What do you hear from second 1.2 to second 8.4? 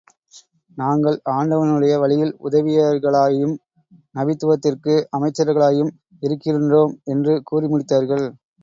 ஆண்டவனுடைய வழியில் உதவியவர்களாயும், நபித்துவத்திற்கு அமைச்சர்களாயும் இருக்கின்றோம் என்று கூறி முடித்தார்கள்.